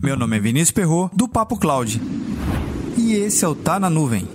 [0.00, 2.00] Meu nome é Vinícius Perro do Papo Cloud.
[2.96, 4.28] E esse é o Tá na Nuvem.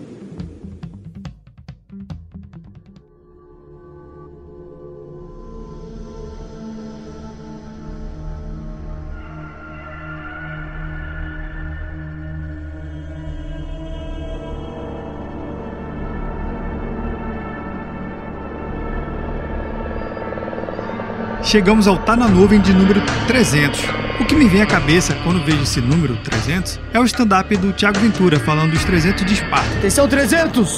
[21.43, 24.06] Chegamos ao Tá na Nuvem de número 300.
[24.19, 27.71] O que me vem à cabeça quando vejo esse número 300 é o stand-up do
[27.71, 29.77] Thiago Ventura falando dos 300 de Esparta.
[29.77, 30.77] Atenção 300!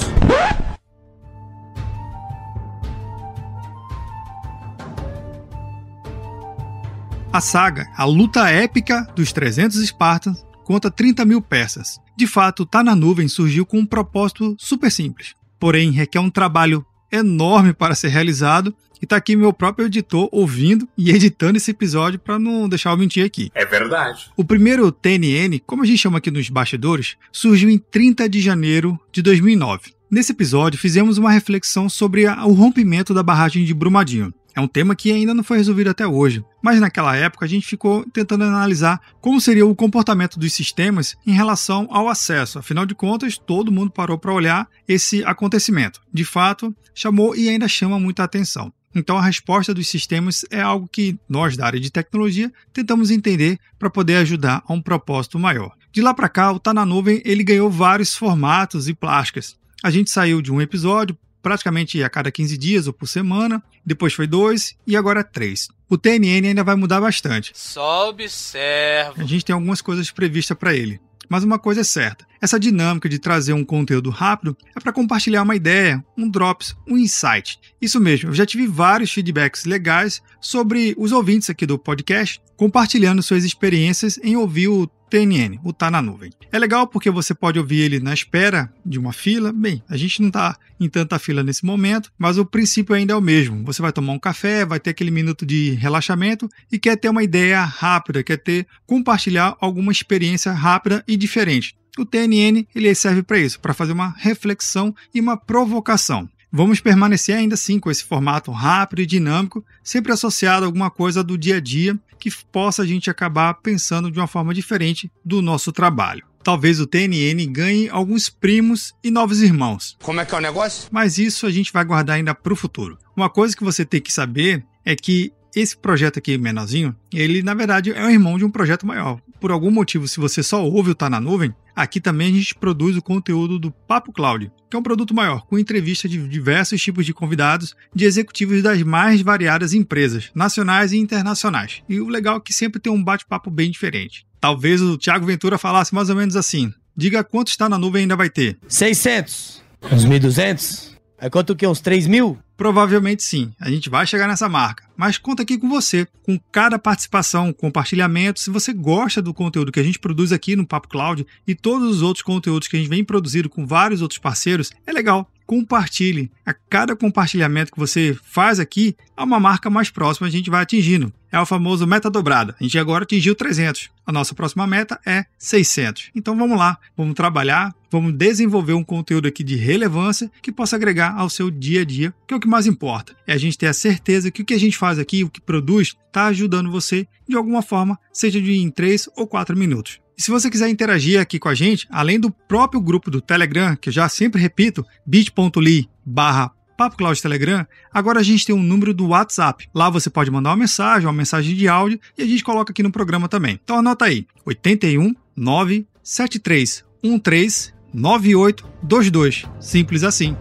[7.32, 11.98] A saga, a luta épica dos 300 Espartanos, conta 30 mil peças.
[12.14, 15.34] De fato, Tá na Nuvem surgiu com um propósito super simples.
[15.58, 20.86] Porém, requer um trabalho enorme para ser realizado e tá aqui meu próprio editor ouvindo
[20.96, 23.50] e editando esse episódio para não deixar eu mentir aqui.
[23.54, 24.30] É verdade.
[24.36, 28.98] O primeiro TNN, como a gente chama aqui nos bastidores, surgiu em 30 de janeiro
[29.10, 29.92] de 2009.
[30.10, 34.34] Nesse episódio, fizemos uma reflexão sobre o rompimento da barragem de Brumadinho.
[34.54, 37.66] É um tema que ainda não foi resolvido até hoje, mas naquela época a gente
[37.66, 42.58] ficou tentando analisar como seria o comportamento dos sistemas em relação ao acesso.
[42.58, 46.00] Afinal de contas, todo mundo parou para olhar esse acontecimento.
[46.12, 48.72] De fato, chamou e ainda chama muita atenção.
[48.94, 53.58] Então a resposta dos sistemas é algo que nós da área de tecnologia tentamos entender
[53.78, 55.72] para poder ajudar a um propósito maior.
[55.92, 59.56] De lá para cá, o Tá na Nuvem ele ganhou vários formatos e plásticas.
[59.82, 64.12] A gente saiu de um episódio praticamente a cada 15 dias ou por semana, depois
[64.12, 65.68] foi dois e agora três.
[65.88, 67.52] O TNN ainda vai mudar bastante.
[67.54, 69.14] Só observa.
[69.16, 71.00] A gente tem algumas coisas previstas para ele.
[71.30, 75.42] Mas uma coisa é certa: essa dinâmica de trazer um conteúdo rápido é para compartilhar
[75.42, 77.58] uma ideia, um drops, um insight.
[77.80, 83.22] Isso mesmo, eu já tive vários feedbacks legais sobre os ouvintes aqui do podcast compartilhando
[83.22, 86.30] suas experiências em ouvir o TNN, o Tá na Nuvem.
[86.52, 89.50] É legal porque você pode ouvir ele na espera de uma fila.
[89.50, 93.16] Bem, a gente não está em tanta fila nesse momento, mas o princípio ainda é
[93.16, 93.64] o mesmo.
[93.64, 97.22] Você vai tomar um café, vai ter aquele minuto de relaxamento e quer ter uma
[97.22, 101.74] ideia rápida, quer ter compartilhar alguma experiência rápida e diferente.
[101.98, 106.28] O TNN ele serve para isso, para fazer uma reflexão e uma provocação.
[106.52, 111.22] Vamos permanecer ainda assim com esse formato rápido e dinâmico, sempre associado a alguma coisa
[111.22, 115.40] do dia a dia que possa a gente acabar pensando de uma forma diferente do
[115.40, 116.24] nosso trabalho.
[116.42, 119.96] Talvez o TNN ganhe alguns primos e novos irmãos.
[120.02, 120.88] Como é que é o negócio?
[120.90, 122.98] Mas isso a gente vai guardar ainda para o futuro.
[123.14, 127.54] Uma coisa que você tem que saber é que esse projeto aqui menorzinho, ele na
[127.54, 129.20] verdade é um irmão de um projeto maior.
[129.40, 132.54] Por algum motivo, se você só ouve o Tá na Nuvem, aqui também a gente
[132.54, 136.80] produz o conteúdo do Papo Cloud, que é um produto maior, com entrevista de diversos
[136.80, 141.82] tipos de convidados, de executivos das mais variadas empresas, nacionais e internacionais.
[141.88, 144.26] E o legal é que sempre tem um bate-papo bem diferente.
[144.40, 148.16] Talvez o Thiago Ventura falasse mais ou menos assim: diga quanto está na nuvem ainda
[148.16, 148.58] vai ter.
[148.68, 149.62] 600?
[149.90, 150.90] Uns 1.200?
[151.18, 151.66] Aí quanto que?
[151.66, 152.38] Uns 3 mil?
[152.56, 154.84] Provavelmente sim, a gente vai chegar nessa marca.
[155.00, 158.38] Mas conta aqui com você, com cada participação, compartilhamento.
[158.38, 161.88] Se você gosta do conteúdo que a gente produz aqui no Papo Cloud e todos
[161.88, 165.26] os outros conteúdos que a gente vem produzindo com vários outros parceiros, é legal.
[165.46, 166.30] Compartilhe.
[166.44, 170.64] A cada compartilhamento que você faz aqui, a uma marca mais próxima a gente vai
[170.64, 171.10] atingindo.
[171.32, 172.54] É o famoso meta dobrada.
[172.60, 173.88] A gente agora atingiu 300.
[174.04, 176.10] A nossa próxima meta é 600.
[176.14, 181.14] Então vamos lá, vamos trabalhar, vamos desenvolver um conteúdo aqui de relevância que possa agregar
[181.16, 183.14] ao seu dia a dia, que é o que mais importa.
[183.26, 185.40] É a gente ter a certeza que o que a gente faz aqui, o que
[185.40, 190.00] produz, está ajudando você de alguma forma, seja de em 3 ou 4 minutos.
[190.16, 193.74] E se você quiser interagir aqui com a gente, além do próprio grupo do Telegram,
[193.74, 198.94] que eu já sempre repito, bit.ly barra Papo Telegram, agora a gente tem um número
[198.94, 199.68] do WhatsApp.
[199.74, 202.82] Lá você pode mandar uma mensagem, uma mensagem de áudio e a gente coloca aqui
[202.82, 203.60] no programa também.
[203.62, 206.84] Então anota aí: 81 973
[207.22, 209.46] 13 9822.
[209.60, 210.36] Simples assim.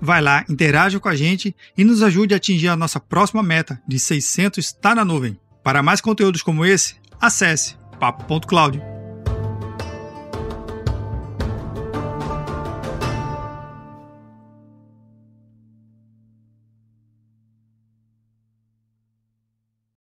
[0.00, 3.80] Vai lá, interaja com a gente e nos ajude a atingir a nossa próxima meta
[3.88, 5.38] de 600 está na nuvem.
[5.62, 8.93] Para mais conteúdos como esse, acesse papo.cloud.